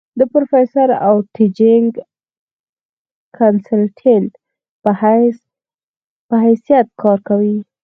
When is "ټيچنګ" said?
1.35-1.89